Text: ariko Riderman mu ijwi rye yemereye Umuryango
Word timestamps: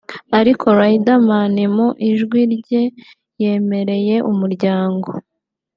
ariko 0.39 0.65
Riderman 0.79 1.55
mu 1.75 1.87
ijwi 2.09 2.41
rye 2.55 2.81
yemereye 3.41 4.15
Umuryango 4.31 5.09